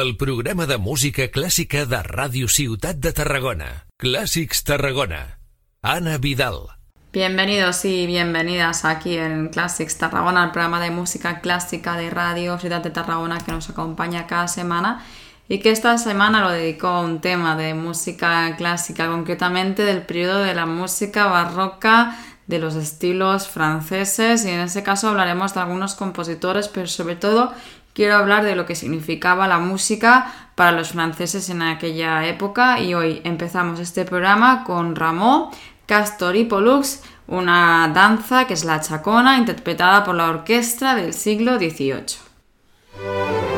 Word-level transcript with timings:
el 0.00 0.16
programa 0.16 0.66
de 0.66 0.76
música 0.76 1.28
clàssica 1.30 1.84
de 1.86 2.00
Ràdio 2.02 2.48
Ciutat 2.50 2.98
de 2.98 3.12
Tarragona. 3.14 3.86
Clàssics 4.02 4.64
Tarragona. 4.66 5.38
Ana 5.82 6.18
Vidal. 6.18 6.66
Bienvenidos 7.12 7.84
y 7.84 8.04
bienvenidas 8.06 8.84
aquí 8.84 9.16
en 9.16 9.50
Classics 9.50 9.96
Tarragona, 9.96 10.46
el 10.46 10.50
programa 10.50 10.80
de 10.80 10.90
música 10.90 11.40
clásica 11.40 11.96
de 11.96 12.10
Radio 12.10 12.58
Ciudad 12.58 12.82
de 12.82 12.90
Tarragona 12.90 13.38
que 13.38 13.52
nos 13.52 13.70
acompaña 13.70 14.26
cada 14.26 14.48
semana 14.48 15.04
y 15.48 15.60
que 15.60 15.70
esta 15.70 15.96
semana 15.96 16.40
lo 16.40 16.50
dedicó 16.50 16.88
a 16.88 17.00
un 17.02 17.20
tema 17.20 17.56
de 17.56 17.74
música 17.74 18.56
clásica, 18.56 19.06
concretamente 19.06 19.84
del 19.84 20.02
periodo 20.02 20.40
de 20.40 20.54
la 20.54 20.66
música 20.66 21.26
barroca 21.26 22.18
de 22.48 22.58
los 22.58 22.74
estilos 22.74 23.46
franceses 23.46 24.44
y 24.44 24.50
en 24.50 24.60
ese 24.60 24.82
caso 24.82 25.08
hablaremos 25.08 25.54
de 25.54 25.60
algunos 25.60 25.94
compositores, 25.94 26.66
pero 26.66 26.88
sobre 26.88 27.14
todo 27.14 27.52
quiero 27.94 28.16
hablar 28.16 28.44
de 28.44 28.56
lo 28.56 28.66
que 28.66 28.74
significaba 28.74 29.48
la 29.48 29.58
música 29.58 30.32
para 30.54 30.72
los 30.72 30.90
franceses 30.90 31.48
en 31.48 31.62
aquella 31.62 32.26
época 32.26 32.80
y 32.80 32.92
hoy 32.94 33.22
empezamos 33.24 33.80
este 33.80 34.04
programa 34.04 34.64
con 34.64 34.94
Rameau, 34.94 35.50
Castor 35.86 36.36
y 36.36 36.44
Pollux, 36.44 37.02
una 37.26 37.90
danza 37.94 38.46
que 38.46 38.54
es 38.54 38.64
la 38.64 38.80
chacona 38.80 39.38
interpretada 39.38 40.04
por 40.04 40.14
la 40.14 40.28
orquesta 40.28 40.94
del 40.94 41.14
siglo 41.14 41.56
XVIII. 41.56 43.53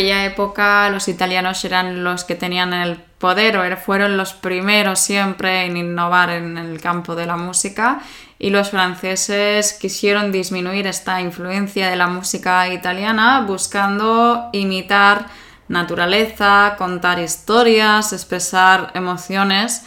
Aquella 0.00 0.24
época 0.24 0.88
los 0.88 1.08
italianos 1.08 1.62
eran 1.62 2.02
los 2.02 2.24
que 2.24 2.34
tenían 2.34 2.72
el 2.72 2.96
poder 2.96 3.58
o 3.58 3.76
fueron 3.76 4.16
los 4.16 4.32
primeros 4.32 4.98
siempre 4.98 5.66
en 5.66 5.76
innovar 5.76 6.30
en 6.30 6.56
el 6.56 6.80
campo 6.80 7.14
de 7.14 7.26
la 7.26 7.36
música 7.36 8.00
y 8.38 8.48
los 8.48 8.70
franceses 8.70 9.74
quisieron 9.74 10.32
disminuir 10.32 10.86
esta 10.86 11.20
influencia 11.20 11.90
de 11.90 11.96
la 11.96 12.06
música 12.06 12.72
italiana 12.72 13.44
buscando 13.46 14.48
imitar 14.52 15.26
naturaleza, 15.68 16.76
contar 16.78 17.18
historias, 17.18 18.14
expresar 18.14 18.92
emociones. 18.94 19.82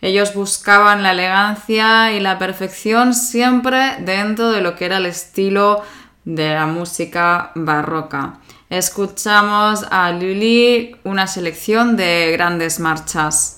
Ellos 0.00 0.32
buscaban 0.32 1.02
la 1.02 1.10
elegancia 1.10 2.12
y 2.14 2.20
la 2.20 2.38
perfección 2.38 3.12
siempre 3.12 3.96
dentro 3.98 4.50
de 4.50 4.62
lo 4.62 4.76
que 4.76 4.86
era 4.86 4.96
el 4.96 5.04
estilo 5.04 5.82
de 6.24 6.54
la 6.54 6.64
música 6.64 7.52
barroca. 7.54 8.38
Escuchamos 8.70 9.86
a 9.90 10.12
Lully 10.12 10.94
una 11.04 11.26
selección 11.26 11.96
de 11.96 12.32
grandes 12.32 12.80
marchas. 12.80 13.57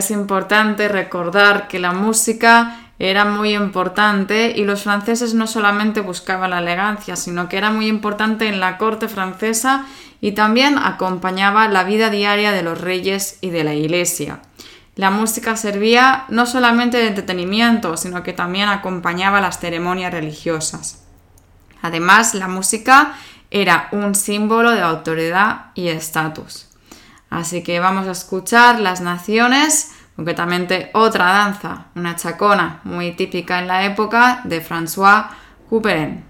Es 0.00 0.10
importante 0.10 0.88
recordar 0.88 1.68
que 1.68 1.78
la 1.78 1.92
música 1.92 2.90
era 2.98 3.24
muy 3.24 3.54
importante 3.54 4.52
y 4.54 4.64
los 4.64 4.82
franceses 4.82 5.32
no 5.32 5.46
solamente 5.46 6.00
buscaban 6.00 6.50
la 6.50 6.58
elegancia, 6.58 7.16
sino 7.16 7.48
que 7.48 7.56
era 7.56 7.70
muy 7.70 7.86
importante 7.86 8.48
en 8.48 8.60
la 8.60 8.76
corte 8.76 9.08
francesa 9.08 9.86
y 10.20 10.32
también 10.32 10.76
acompañaba 10.76 11.68
la 11.68 11.84
vida 11.84 12.10
diaria 12.10 12.52
de 12.52 12.62
los 12.62 12.80
reyes 12.80 13.38
y 13.40 13.50
de 13.50 13.64
la 13.64 13.74
iglesia. 13.74 14.40
La 14.96 15.10
música 15.10 15.56
servía 15.56 16.24
no 16.28 16.44
solamente 16.44 16.98
de 16.98 17.08
entretenimiento, 17.08 17.96
sino 17.96 18.22
que 18.22 18.32
también 18.32 18.68
acompañaba 18.68 19.40
las 19.40 19.58
ceremonias 19.58 20.12
religiosas. 20.12 21.02
Además, 21.80 22.34
la 22.34 22.48
música 22.48 23.14
era 23.50 23.88
un 23.92 24.14
símbolo 24.14 24.72
de 24.72 24.82
autoridad 24.82 25.66
y 25.74 25.88
estatus. 25.88 26.69
Así 27.30 27.62
que 27.62 27.80
vamos 27.80 28.06
a 28.08 28.12
escuchar 28.12 28.80
las 28.80 29.00
naciones 29.00 29.92
concretamente 30.16 30.90
otra 30.92 31.26
danza, 31.26 31.86
una 31.94 32.14
chacona 32.16 32.80
muy 32.84 33.12
típica 33.12 33.58
en 33.58 33.68
la 33.68 33.86
época 33.86 34.42
de 34.44 34.62
François 34.62 35.30
Couperin. 35.70 36.24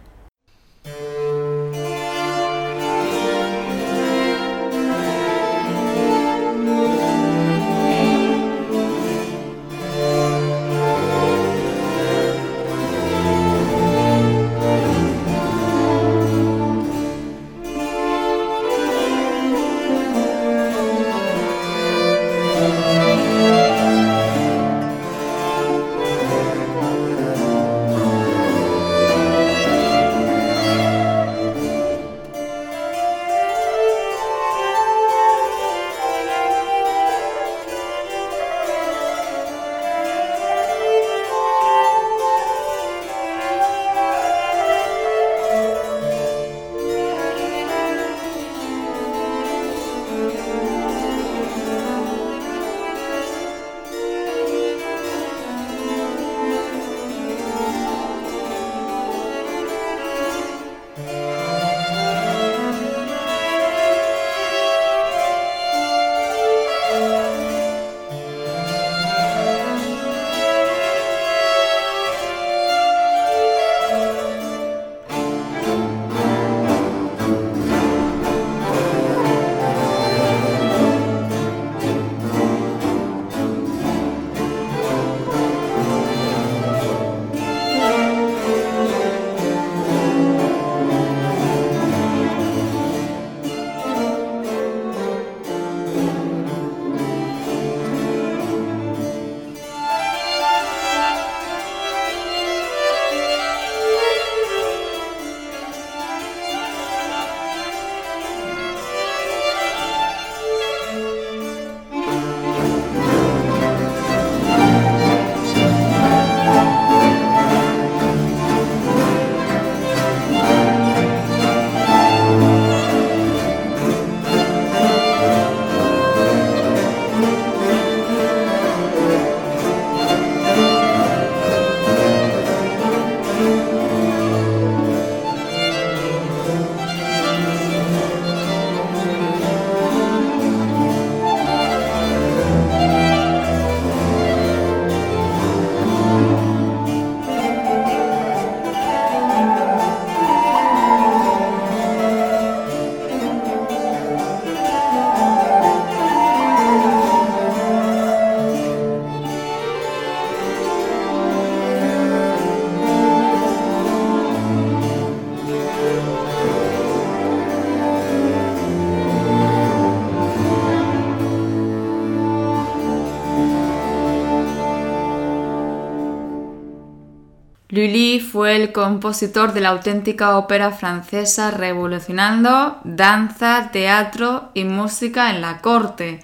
El 178.60 178.72
compositor 178.72 179.52
de 179.52 179.60
la 179.60 179.70
auténtica 179.70 180.36
ópera 180.36 180.70
francesa 180.70 181.50
revolucionando 181.50 182.78
danza, 182.84 183.70
teatro 183.72 184.50
y 184.54 184.64
música 184.64 185.30
en 185.30 185.40
la 185.40 185.58
corte. 185.58 186.20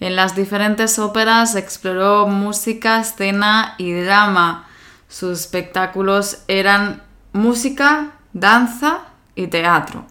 En 0.00 0.16
las 0.16 0.34
diferentes 0.34 0.98
óperas 0.98 1.54
exploró 1.54 2.26
música, 2.26 3.00
escena 3.00 3.74
y 3.78 3.92
drama. 3.92 4.66
Sus 5.08 5.40
espectáculos 5.40 6.38
eran 6.48 7.02
música, 7.32 8.12
danza 8.32 9.00
y 9.34 9.46
teatro. 9.46 10.04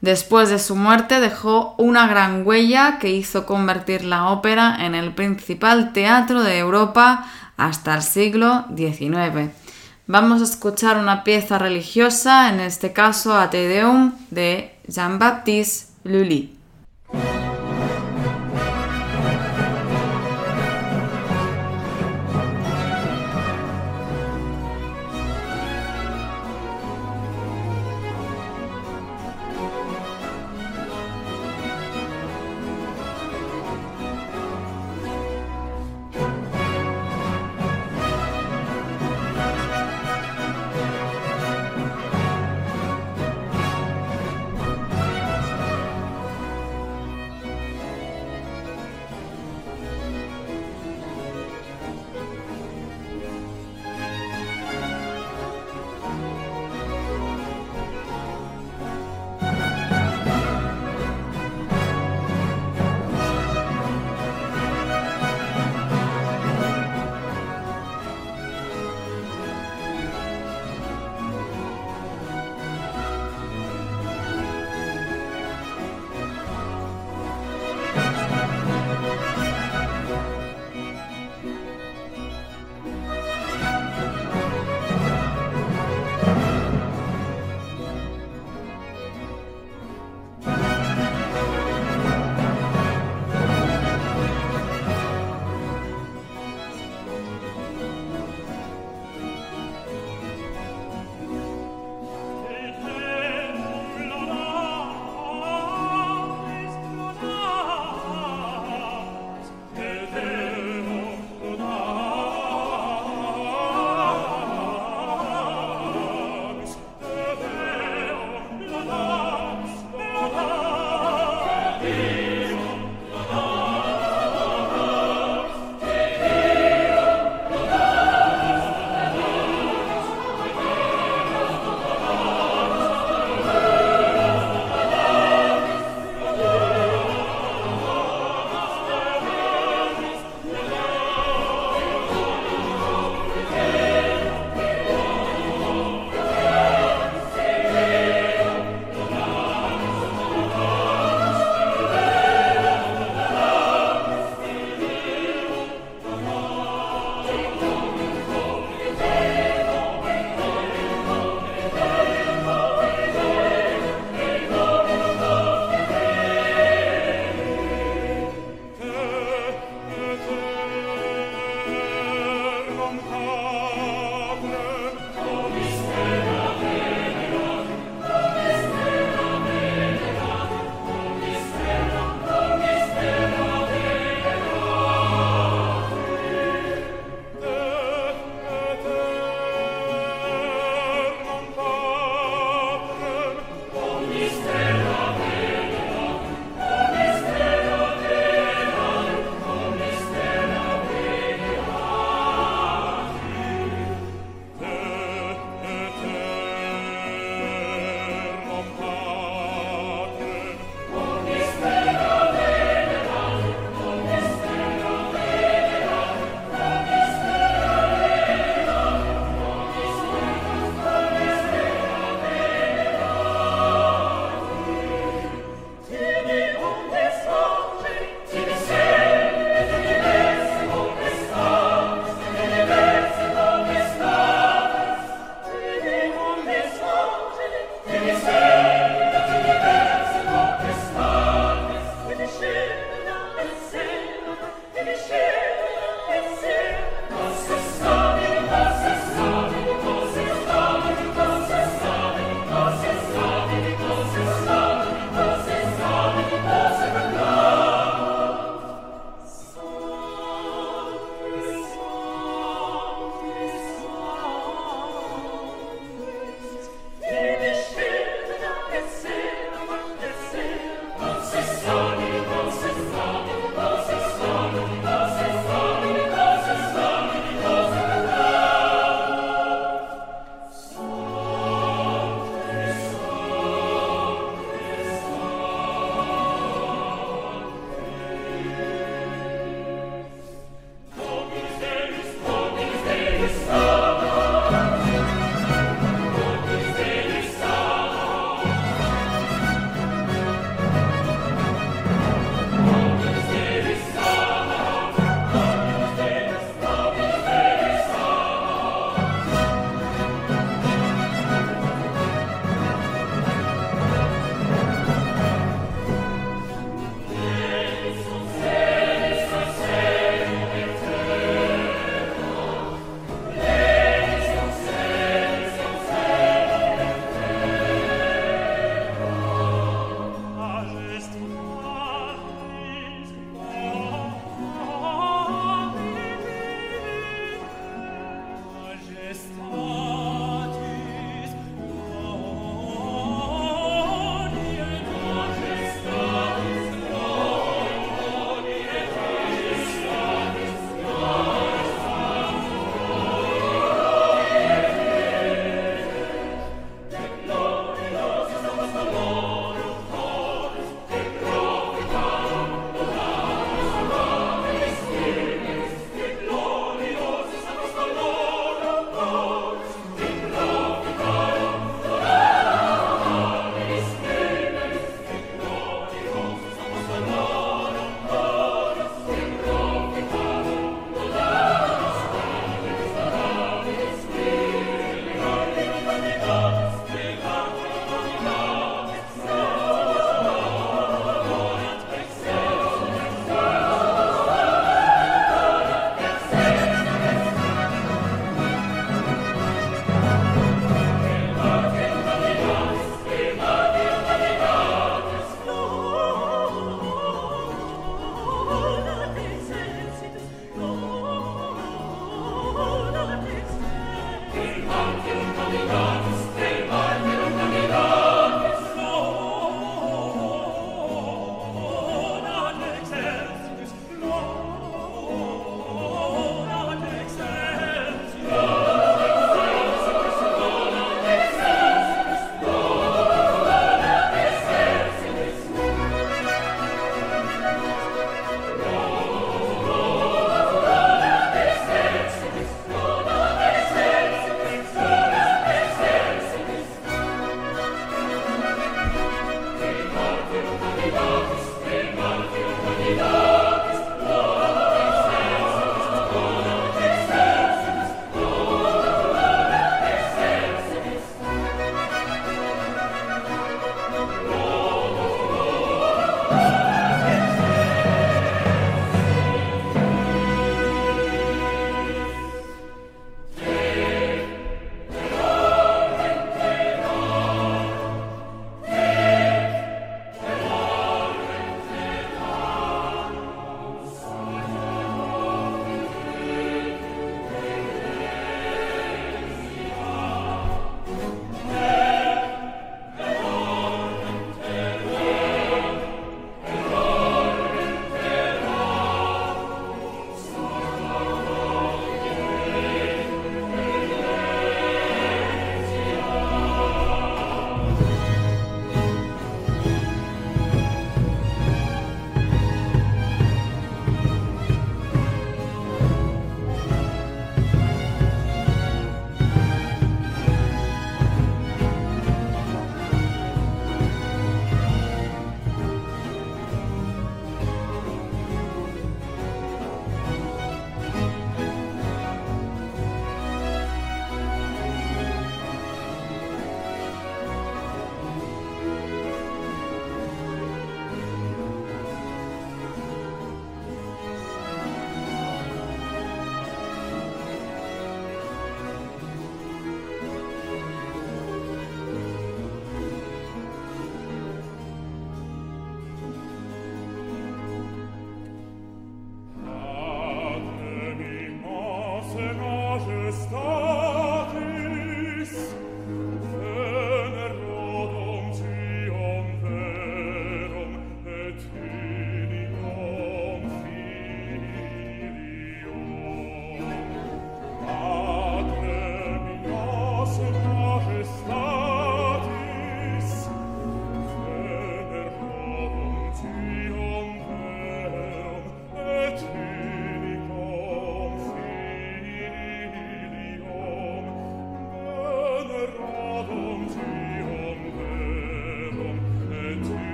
Después 0.00 0.50
de 0.50 0.58
su 0.58 0.76
muerte 0.76 1.18
dejó 1.18 1.74
una 1.78 2.06
gran 2.06 2.46
huella 2.46 2.98
que 2.98 3.10
hizo 3.10 3.46
convertir 3.46 4.04
la 4.04 4.28
ópera 4.28 4.76
en 4.80 4.94
el 4.94 5.14
principal 5.14 5.92
teatro 5.92 6.42
de 6.42 6.58
Europa 6.58 7.26
hasta 7.56 7.94
el 7.94 8.02
siglo 8.02 8.66
XIX. 8.76 9.63
Vamos 10.06 10.42
a 10.42 10.44
escuchar 10.44 10.98
una 10.98 11.24
pieza 11.24 11.58
religiosa, 11.58 12.50
en 12.50 12.60
este 12.60 12.92
caso 12.92 13.34
a 13.34 13.48
Te 13.48 13.66
Deum 13.68 14.12
de 14.28 14.74
Jean-Baptiste 14.86 15.94
Lully. 16.04 16.54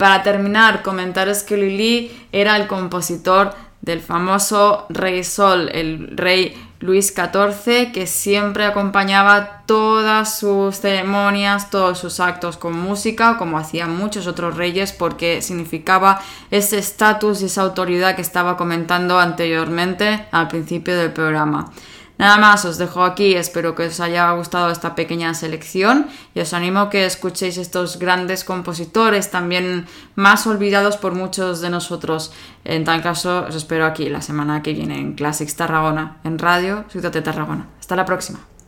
Para 0.00 0.22
terminar, 0.22 0.82
comentaros 0.82 1.42
que 1.42 1.58
Lili 1.58 2.10
era 2.32 2.56
el 2.56 2.66
compositor 2.66 3.54
del 3.82 4.00
famoso 4.00 4.86
Rey 4.88 5.22
Sol, 5.24 5.68
el 5.74 6.16
rey 6.16 6.56
Luis 6.80 7.14
XIV, 7.14 7.92
que 7.92 8.06
siempre 8.06 8.64
acompañaba 8.64 9.62
todas 9.66 10.38
sus 10.38 10.76
ceremonias, 10.76 11.68
todos 11.68 11.98
sus 11.98 12.18
actos 12.18 12.56
con 12.56 12.80
música, 12.80 13.36
como 13.36 13.58
hacían 13.58 13.94
muchos 13.94 14.26
otros 14.26 14.56
reyes, 14.56 14.92
porque 14.92 15.42
significaba 15.42 16.22
ese 16.50 16.78
estatus 16.78 17.42
y 17.42 17.44
esa 17.44 17.60
autoridad 17.60 18.16
que 18.16 18.22
estaba 18.22 18.56
comentando 18.56 19.18
anteriormente 19.18 20.26
al 20.30 20.48
principio 20.48 20.96
del 20.96 21.12
programa. 21.12 21.70
Nada 22.20 22.36
más, 22.36 22.66
os 22.66 22.76
dejo 22.76 23.02
aquí, 23.02 23.34
espero 23.34 23.74
que 23.74 23.86
os 23.86 23.98
haya 23.98 24.30
gustado 24.32 24.70
esta 24.70 24.94
pequeña 24.94 25.32
selección 25.32 26.06
y 26.34 26.40
os 26.40 26.52
animo 26.52 26.80
a 26.80 26.90
que 26.90 27.06
escuchéis 27.06 27.56
estos 27.56 27.98
grandes 27.98 28.44
compositores, 28.44 29.30
también 29.30 29.86
más 30.16 30.46
olvidados 30.46 30.98
por 30.98 31.14
muchos 31.14 31.62
de 31.62 31.70
nosotros. 31.70 32.30
En 32.66 32.84
tal 32.84 33.00
caso, 33.00 33.46
os 33.48 33.54
espero 33.54 33.86
aquí 33.86 34.10
la 34.10 34.20
semana 34.20 34.62
que 34.62 34.74
viene 34.74 34.98
en 34.98 35.14
Classics 35.14 35.56
Tarragona, 35.56 36.18
en 36.22 36.38
Radio 36.38 36.84
Ciudad 36.90 37.10
de 37.10 37.22
Tarragona. 37.22 37.68
Hasta 37.80 37.96
la 37.96 38.04
próxima. 38.04 38.49